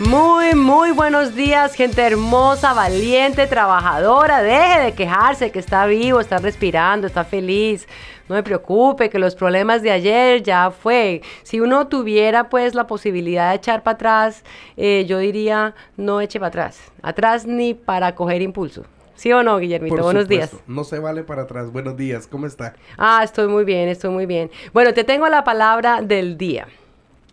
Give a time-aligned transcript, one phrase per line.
[0.00, 4.42] Muy, muy buenos días, gente hermosa, valiente, trabajadora.
[4.42, 7.86] Deje de quejarse que está vivo, está respirando, está feliz.
[8.28, 11.22] No me preocupe, que los problemas de ayer ya fue.
[11.44, 14.42] Si uno tuviera pues la posibilidad de echar para atrás,
[14.76, 16.80] eh, yo diría no eche para atrás.
[17.00, 18.82] Atrás ni para coger impulso.
[19.14, 20.02] ¿Sí o no, Guillermito?
[20.02, 20.56] Buenos días.
[20.66, 21.70] No se vale para atrás.
[21.70, 22.26] Buenos días.
[22.26, 22.74] ¿Cómo está?
[22.98, 24.50] Ah, estoy muy bien, estoy muy bien.
[24.72, 26.66] Bueno, te tengo la palabra del día.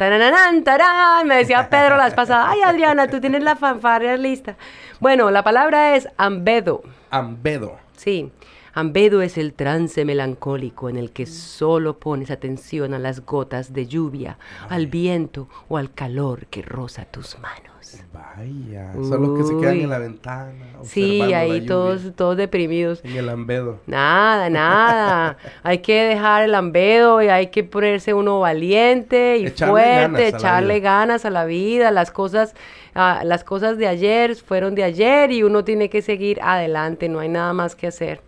[0.02, 1.28] ¡Tarán, tarán!
[1.28, 2.48] Me decía Pedro las pasadas.
[2.50, 4.58] Ay, Adriana, tú tienes la fanfarria lista.
[5.00, 6.82] Bueno, la palabra es ambedo.
[7.12, 7.78] Ambedo.
[7.98, 8.32] Sí.
[8.74, 13.86] Ambedo es el trance melancólico en el que solo pones atención a las gotas de
[13.86, 17.71] lluvia, al viento o al calor que roza tus manos.
[18.14, 20.54] Vaya, son los que se quedan en la ventana.
[20.84, 23.02] Sí, ahí todos, todos deprimidos.
[23.04, 23.80] En el ambedo.
[23.88, 25.38] Nada, nada.
[25.64, 31.26] hay que dejar el ambedo y hay que ponerse uno valiente y fuerte, echarle ganas
[31.26, 31.92] a la vida.
[31.92, 32.56] Las cosas,
[32.96, 37.10] ah, las cosas de ayer fueron de ayer y uno tiene que seguir adelante.
[37.10, 38.22] No hay nada más que hacer.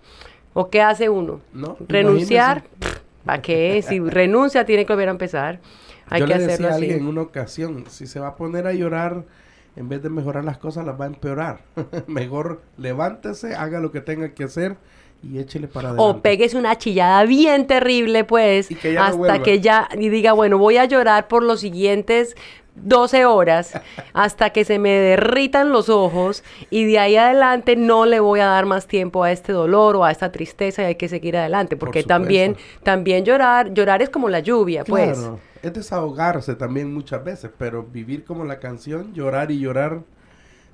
[0.53, 1.41] ¿O qué hace uno?
[1.53, 2.64] No, Renunciar.
[3.25, 3.81] ¿Para qué?
[3.88, 5.59] Si renuncia, tiene que volver a empezar.
[6.09, 6.84] Hay Yo que le hacerlo decía así.
[6.84, 9.23] alguien en una ocasión, si se va a poner a llorar,
[9.76, 11.62] en vez de mejorar las cosas, las va a empeorar.
[12.08, 14.78] Mejor levántese, haga lo que tenga que hacer
[15.24, 16.20] y échele para adelante.
[16.20, 20.58] O pegues una chillada bien terrible, pues, que no hasta que ya, y diga, bueno,
[20.58, 22.36] voy a llorar por los siguientes
[22.76, 23.80] 12 horas
[24.14, 28.48] hasta que se me derritan los ojos y de ahí adelante no le voy a
[28.48, 31.78] dar más tiempo a este dolor o a esta tristeza y hay que seguir adelante
[31.78, 35.20] porque también también llorar llorar es como la lluvia pues.
[35.20, 40.01] Claro, es desahogarse también muchas veces, pero vivir como la canción, llorar y llorar.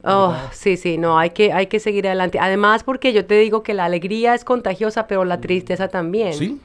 [0.04, 2.40] Oh, sí, sí, no, hay que, hay que seguir adelante.
[2.40, 6.34] Además, porque yo te digo que la alegría es contagiosa, pero la tristeza también.
[6.34, 6.60] ¿Sí?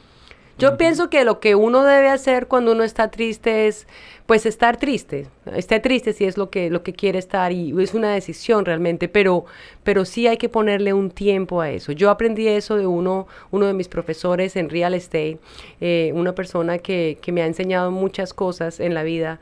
[0.59, 3.87] Yo pienso que lo que uno debe hacer cuando uno está triste es,
[4.27, 5.27] pues, estar triste.
[5.55, 9.09] Esté triste si es lo que, lo que quiere estar y es una decisión realmente,
[9.09, 9.45] pero,
[9.83, 11.93] pero sí hay que ponerle un tiempo a eso.
[11.93, 15.39] Yo aprendí eso de uno, uno de mis profesores en real estate,
[15.81, 19.41] eh, una persona que, que me ha enseñado muchas cosas en la vida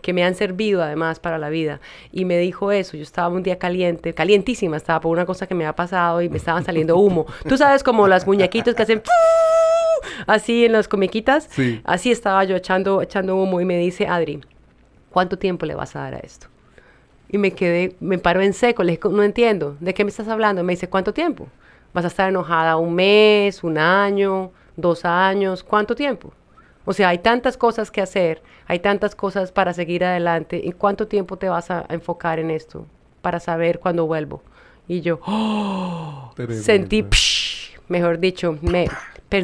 [0.00, 1.80] que me han servido además para la vida.
[2.12, 5.54] Y me dijo eso, yo estaba un día caliente, calientísima estaba por una cosa que
[5.54, 7.26] me ha pasado y me estaban saliendo humo.
[7.48, 9.02] Tú sabes como las muñequitos que hacen
[10.26, 11.48] así en las comiquitas.
[11.50, 11.80] Sí.
[11.84, 14.40] Así estaba yo echando, echando humo y me dice, Adri,
[15.10, 16.48] ¿cuánto tiempo le vas a dar a esto?
[17.28, 20.28] Y me quedé, me paro en seco, le dije, no entiendo, ¿de qué me estás
[20.28, 20.62] hablando?
[20.62, 21.48] Me dice, ¿cuánto tiempo?
[21.94, 25.62] ¿Vas a estar enojada un mes, un año, dos años?
[25.62, 26.32] ¿Cuánto tiempo?
[26.84, 30.66] O sea, hay tantas cosas que hacer, hay tantas cosas para seguir adelante.
[30.66, 32.86] ¿En cuánto tiempo te vas a enfocar en esto
[33.20, 34.42] para saber cuándo vuelvo?
[34.88, 36.32] Y yo, ¡oh!
[36.50, 38.88] Sentí, psh, mejor dicho, me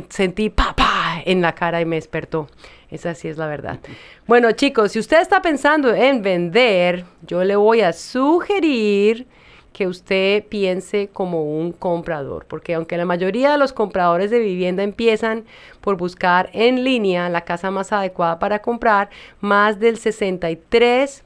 [0.09, 2.49] sentí papá en la cara y me despertó.
[2.91, 3.78] Esa sí es la verdad.
[4.26, 9.27] Bueno, chicos, si usted está pensando en vender, yo le voy a sugerir
[9.72, 14.82] que usted piense como un comprador, porque aunque la mayoría de los compradores de vivienda
[14.82, 15.44] empiezan
[15.81, 19.10] por buscar en línea la casa más adecuada para comprar,
[19.41, 21.22] más del 63%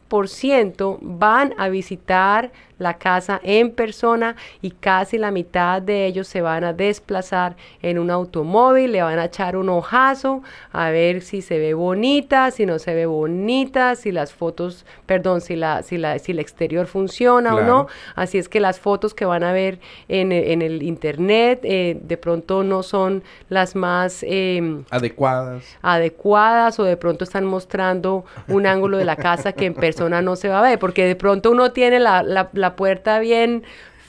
[1.00, 6.64] van a visitar la casa en persona y casi la mitad de ellos se van
[6.64, 11.58] a desplazar en un automóvil, le van a echar un ojazo a ver si se
[11.58, 16.18] ve bonita, si no se ve bonita, si las fotos, perdón, si la, si la,
[16.18, 17.86] si el exterior funciona o no.
[18.16, 19.78] Así es que las fotos que van a ver
[20.08, 25.64] en, en el internet eh, de pronto no son las más eh, Adecuadas.
[25.82, 30.36] adecuadas o de pronto están mostrando un ángulo de la casa que en persona no
[30.36, 33.62] se va a ver, porque de pronto uno tiene la, la- la puerta bien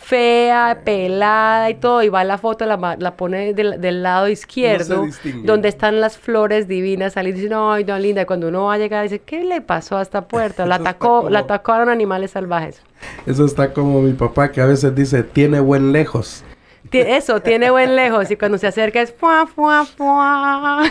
[0.06, 5.06] fea, pelada y todo, y va la foto, la, la pone del, del lado izquierdo,
[5.44, 8.74] donde están las flores divinas, salen y dicen, ay, no, linda, y cuando uno va
[8.74, 10.66] a llegar, dice, ¿qué le pasó a esta puerta?
[10.66, 12.82] La atacó, como- la atacaron animales salvajes.
[13.26, 16.44] Eso está como mi papá que a veces dice, tiene buen lejos.
[16.92, 20.84] Eso, tiene buen lejos y cuando se acerca es fuá, fuá, fuá.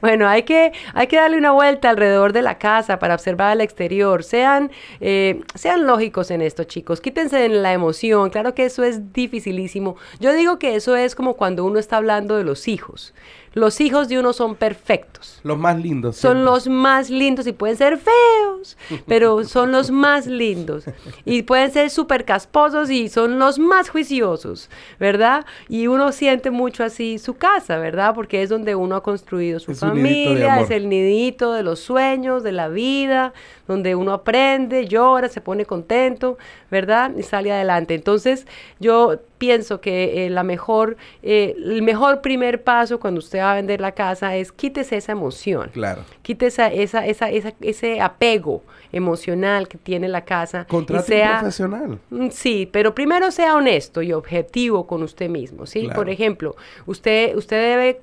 [0.00, 3.60] bueno, hay que, hay que darle una vuelta alrededor de la casa para observar el
[3.60, 4.24] exterior.
[4.24, 7.00] Sean, eh, sean lógicos en esto, chicos.
[7.00, 8.30] Quítense en la emoción.
[8.30, 9.96] Claro que eso es dificilísimo.
[10.18, 13.14] Yo digo que eso es como cuando uno está hablando de los hijos.
[13.58, 15.40] Los hijos de uno son perfectos.
[15.42, 16.16] Los más lindos.
[16.16, 16.44] Son siempre.
[16.44, 18.76] los más lindos y pueden ser feos,
[19.06, 20.84] pero son los más lindos.
[21.24, 25.44] Y pueden ser súper casposos y son los más juiciosos, ¿verdad?
[25.68, 28.14] Y uno siente mucho así su casa, ¿verdad?
[28.14, 32.42] Porque es donde uno ha construido su Es familia, es el nidito de los sueños,
[32.42, 33.32] de la vida,
[33.68, 36.38] donde uno aprende, llora, se pone contento,
[36.70, 37.12] ¿verdad?
[37.16, 37.94] Y sale adelante.
[37.94, 38.46] Entonces,
[38.80, 43.54] yo pienso que eh, la mejor, eh, el mejor primer paso cuando usted va a
[43.54, 45.70] vender la casa es quítese esa emoción.
[45.72, 46.02] Claro.
[46.22, 50.66] Quite esa, esa, esa, esa- ese apego emocional que tiene la casa.
[50.66, 51.98] Contrate un sea, profesional.
[52.10, 55.82] Mm, Sí, pero primero sea honesto y objetivo con usted mismo, ¿sí?
[55.82, 55.94] Claro.
[55.94, 56.56] Por ejemplo,
[56.86, 58.00] usted, usted debe...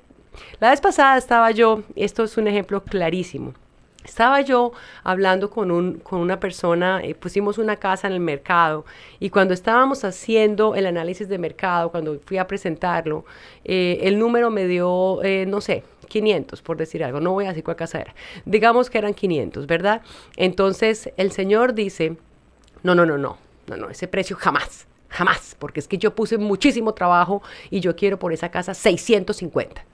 [0.60, 3.54] La vez pasada estaba yo, esto es un ejemplo clarísimo.
[4.06, 4.72] Estaba yo
[5.02, 8.84] hablando con, un, con una persona, eh, pusimos una casa en el mercado
[9.18, 13.24] y cuando estábamos haciendo el análisis de mercado, cuando fui a presentarlo,
[13.64, 17.48] eh, el número me dio, eh, no sé, 500, por decir algo, no voy a
[17.48, 18.14] decir cuál casa era.
[18.44, 20.02] Digamos que eran 500, ¿verdad?
[20.36, 22.16] Entonces el señor dice,
[22.84, 26.38] no, no, no, no, no, no, ese precio jamás, jamás, porque es que yo puse
[26.38, 29.84] muchísimo trabajo y yo quiero por esa casa 650.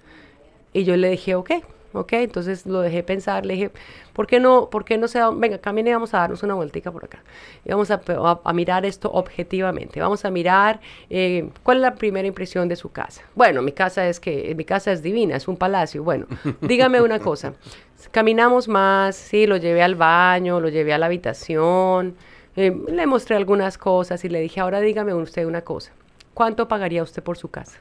[0.75, 1.51] Y yo le dije, ok,
[1.93, 3.71] ok, entonces lo dejé pensar, le dije,
[4.13, 6.55] ¿por qué no, por qué no se da, venga, camine y vamos a darnos una
[6.55, 7.23] vueltica por acá.
[7.65, 10.81] Y vamos a, a- a mirar esto objetivamente, vamos a mirar
[11.11, 13.23] eh, cuál es la primera impresión de su casa.
[13.35, 16.03] Bueno, mi casa es que, mi casa es divina, es un palacio.
[16.03, 16.27] Bueno,
[16.61, 17.55] dígame una cosa,
[18.11, 22.15] caminamos más, sí, lo llevé al baño, lo llevé a la habitación,
[22.57, 25.93] eh, le mostré algunas cosas y le dije, ahora dígame usted una cosa,
[26.35, 27.79] ¿cuánto pagaría usted por su casa?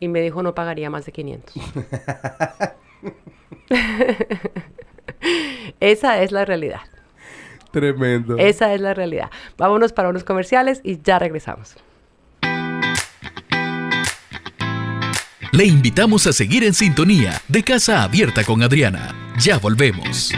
[0.00, 1.54] Y me dijo, no pagaría más de 500.
[5.80, 6.80] Esa es la realidad.
[7.70, 8.36] Tremendo.
[8.38, 9.30] Esa es la realidad.
[9.56, 11.76] Vámonos para unos comerciales y ya regresamos.
[15.52, 19.32] Le invitamos a seguir en sintonía de Casa Abierta con Adriana.
[19.38, 20.32] Ya volvemos.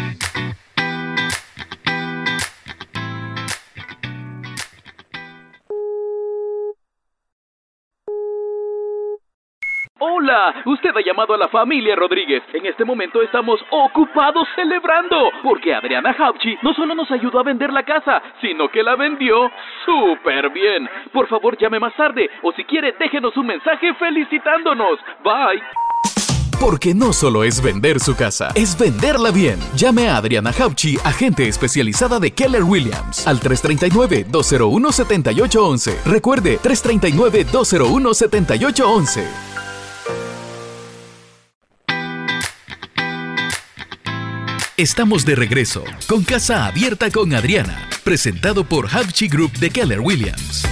[10.02, 12.43] Hola, usted ha llamado a la familia Rodríguez.
[12.55, 17.70] En este momento estamos ocupados celebrando, porque Adriana Hapchi no solo nos ayudó a vender
[17.70, 19.50] la casa, sino que la vendió
[19.85, 20.88] súper bien.
[21.12, 24.99] Por favor, llame más tarde, o si quiere, déjenos un mensaje felicitándonos.
[25.23, 25.62] Bye.
[26.58, 29.58] Porque no solo es vender su casa, es venderla bien.
[29.76, 36.05] Llame a Adriana Hauchi, agente especializada de Keller Williams, al 339-201-7811.
[36.06, 39.50] Recuerde, 339-201-7811.
[44.81, 50.65] Estamos de regreso con Casa Abierta con Adriana, presentado por Hauchi Group de Keller Williams.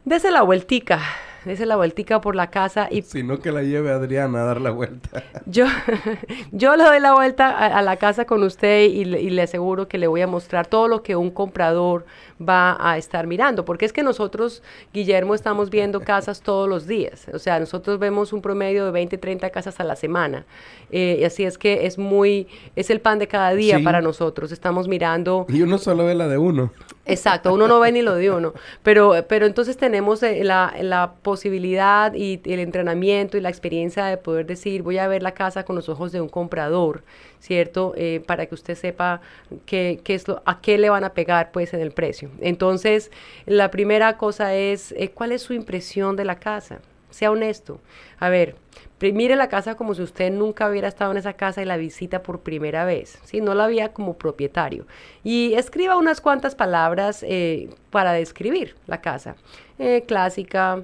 [0.05, 1.01] dese la vueltica,
[1.47, 4.71] dese la vueltica por la casa y Sino que la lleve Adriana a dar la
[4.71, 5.23] vuelta.
[5.47, 5.65] yo,
[6.53, 9.43] yo le doy la vuelta a, a la casa con usted y, le- y le
[9.43, 12.05] aseguro que le voy a mostrar todo lo que un comprador
[12.39, 14.63] va a estar mirando, porque es que nosotros,
[14.93, 19.17] Guillermo, estamos viendo casas todos los días, o sea, nosotros vemos un promedio de 20,
[19.17, 20.45] 30 casas a la semana,
[20.91, 23.83] eh, y así es que es muy, es el pan de cada día Sí.
[23.83, 26.73] para nosotros, estamos mirando Y uno solo ve la de uno.
[27.09, 31.13] Exacto, uno no ve ni lo de uno, pero, pero entonces tenemos eh, la, la
[31.23, 35.65] posibilidad y el entrenamiento y la experiencia de poder decir, voy a ver la casa
[35.65, 37.05] con los ojos de un comprador,
[37.39, 37.93] ¿cierto?
[37.97, 39.21] Eh, para que usted sepa
[39.67, 42.29] qué, qué es lo, a qué le van a pegar pues en el precio.
[42.41, 43.13] Entonces,
[43.47, 46.81] la primera cosa es, eh, ¿cuál es su impresión de la casa?
[47.17, 47.81] Sea honesto.
[48.19, 48.57] A ver,
[49.01, 52.23] mire la casa como si usted nunca hubiera estado en esa casa y la visita
[52.23, 54.87] por primera vez, si no la había como propietario.
[55.25, 59.37] Y escriba unas cuantas palabras eh, para describir la casa.
[59.79, 60.83] Eh, clásica,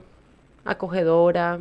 [0.64, 1.60] acogedora,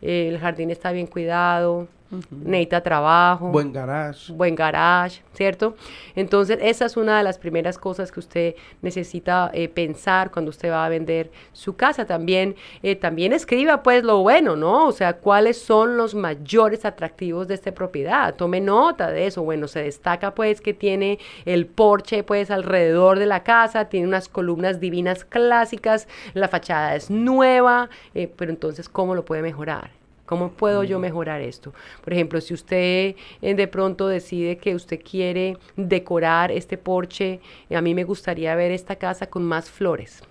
[0.00, 1.88] eh, el jardín está bien cuidado,
[2.30, 3.48] necesita trabajo.
[3.48, 4.32] Buen garage.
[4.32, 5.76] Buen garage, ¿cierto?
[6.14, 10.70] Entonces, esa es una de las primeras cosas que usted necesita eh, pensar cuando usted
[10.70, 12.06] va a vender su casa.
[12.06, 14.86] También, eh, también escriba, pues, lo bueno, ¿no?
[14.86, 18.34] O sea, cuáles son los mayores atractivos de esta propiedad.
[18.34, 19.42] Tome nota de eso.
[19.42, 24.28] Bueno, se destaca, pues, que tiene el porche, pues, alrededor de la casa, tiene unas
[24.28, 29.95] columnas divinas clásicas, la fachada es nueva, eh, pero entonces, ¿cómo lo puede mejorar?
[30.26, 31.72] ¿Cómo puedo yo mejorar esto?
[32.04, 37.40] Por ejemplo, si usted eh, de pronto decide que usted quiere decorar este porche,
[37.74, 40.22] a mí me gustaría ver esta casa con más flores.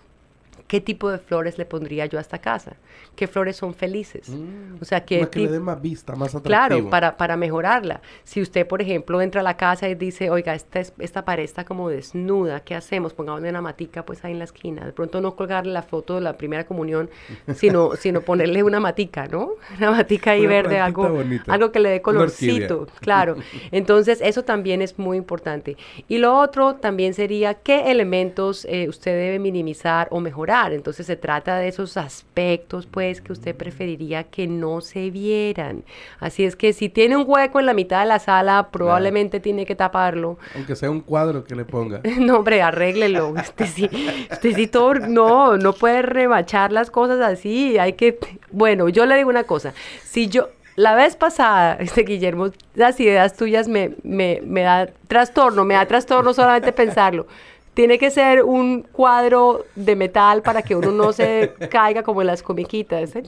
[0.68, 2.74] ¿Qué tipo de flores le pondría yo a esta casa?
[3.16, 4.30] ¿Qué flores son felices?
[4.30, 6.90] Mm, o sea, que, que le dé más vista, más Claro, atractivo.
[6.90, 8.02] para, para mejorarla.
[8.24, 11.66] Si usted, por ejemplo, entra a la casa y dice, oiga, esta, esta pared está
[11.66, 13.14] como desnuda, ¿qué hacemos?
[13.14, 14.84] Pongamos una matica pues ahí en la esquina.
[14.86, 17.12] De pronto no colgarle la foto de la primera comunión,
[17.56, 19.52] sino, sino ponerle una matica, ¿no?
[19.78, 21.54] Una matica ahí Una verde, algo, bonita.
[21.54, 22.88] algo que le dé colorcito.
[23.02, 23.36] Claro.
[23.72, 25.78] Entonces, eso también es muy importante.
[26.08, 30.55] Y lo otro también sería qué elementos eh, usted debe minimizar o mejorar.
[30.56, 35.84] Entonces, se trata de esos aspectos, pues, que usted preferiría que no se vieran.
[36.20, 39.66] Así es que si tiene un hueco en la mitad de la sala, probablemente tiene
[39.66, 40.38] que taparlo.
[40.56, 42.02] Aunque sea un cuadro que le ponga.
[42.26, 43.30] No, hombre, arréglelo.
[43.36, 43.90] Usted sí,
[44.32, 47.78] usted sí todo, no, no puede rebachar las cosas así.
[47.78, 48.18] Hay que,
[48.52, 49.74] bueno, yo le digo una cosa.
[50.04, 55.66] Si yo, la vez pasada, este Guillermo, las ideas tuyas me, me, me da trastorno,
[55.66, 57.28] me da trastorno solamente pensarlo.
[57.76, 62.28] Tiene que ser un cuadro de metal para que uno no se caiga como en
[62.28, 63.12] las comiquitas.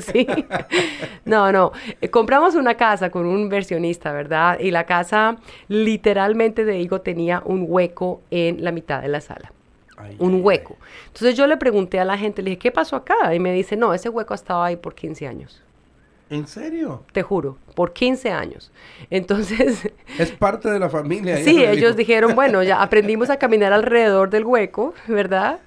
[0.00, 0.26] Sí.
[1.24, 1.70] No, no.
[2.00, 4.58] Eh, compramos una casa con un versionista, ¿verdad?
[4.58, 5.36] Y la casa
[5.68, 9.52] literalmente, te digo, tenía un hueco en la mitad de la sala.
[9.96, 10.76] Ay, Un hueco.
[11.06, 13.34] Entonces yo le pregunté a la gente, le dije, ¿qué pasó acá?
[13.34, 15.62] Y me dice, no, ese hueco ha estado ahí por 15 años.
[16.28, 17.04] ¿En serio?
[17.12, 18.72] Te juro, por 15 años.
[19.10, 21.36] Entonces, Es parte de la familia.
[21.38, 22.06] sí, ellos dijo.
[22.06, 25.60] dijeron, bueno, ya aprendimos a caminar alrededor del hueco, ¿verdad?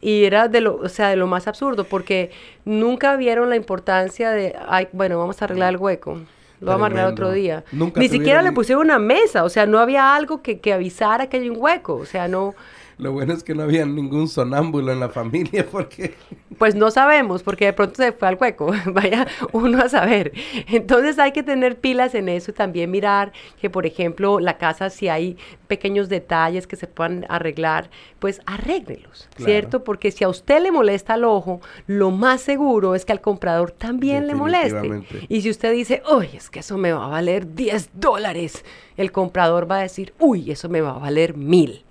[0.00, 2.30] Y era de lo, o sea, de lo más absurdo, porque
[2.64, 6.20] nunca vieron la importancia de, ay, bueno, vamos a arreglar el hueco.
[6.60, 7.64] Lo vamos a arreglar otro día.
[7.72, 11.28] Nunca Ni siquiera le pusieron una mesa, o sea, no había algo que, que avisara
[11.28, 12.54] que hay un hueco, o sea, no,
[12.98, 16.14] Lo bueno es que no había ningún sonámbulo en la familia porque...
[16.56, 18.72] Pues no sabemos, porque de pronto se fue al hueco.
[18.86, 20.32] Vaya uno a saber.
[20.68, 24.88] Entonces hay que tener pilas en eso y también mirar que, por ejemplo, la casa,
[24.88, 25.36] si hay
[25.68, 29.50] pequeños detalles que se puedan arreglar, pues arréglelos, Claro.
[29.52, 29.84] ¿cierto?
[29.84, 33.72] Porque si a usted le molesta el ojo, lo más seguro es que al comprador
[33.72, 35.02] también le moleste.
[35.28, 38.64] Y si usted dice, uy, es que eso me va a valer 10 dólares,
[38.96, 41.82] el comprador va a decir, uy, eso me va a valer mil.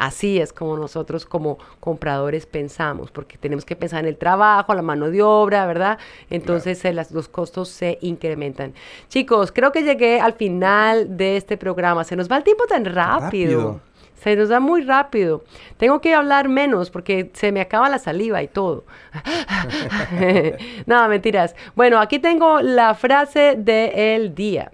[0.00, 4.80] Así es como nosotros como compradores pensamos, porque tenemos que pensar en el trabajo, la
[4.80, 5.98] mano de obra, ¿verdad?
[6.30, 8.72] Entonces eh, las- los costos se incrementan.
[9.08, 12.04] Chicos, creo que llegué al final de este programa.
[12.04, 13.20] Se nos va el tiempo tan rápido.
[13.60, 13.80] Rápido.
[14.14, 15.44] Se nos da muy rápido.
[15.76, 18.84] Tengo que hablar menos porque se me acaba la saliva y todo.
[20.86, 21.54] no, mentiras.
[21.74, 24.70] Bueno, aquí tengo la frase del día.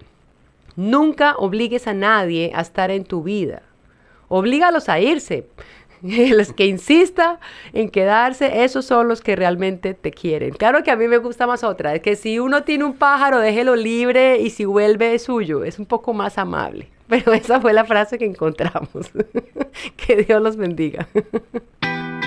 [0.75, 3.61] Nunca obligues a nadie a estar en tu vida.
[4.27, 5.47] Oblígalos a irse.
[6.01, 7.39] Los que insista
[7.73, 10.51] en quedarse, esos son los que realmente te quieren.
[10.51, 13.39] Claro que a mí me gusta más otra, es que si uno tiene un pájaro,
[13.39, 16.89] déjelo libre y si vuelve es suyo, es un poco más amable.
[17.07, 19.11] Pero esa fue la frase que encontramos.
[19.95, 21.07] que Dios los bendiga.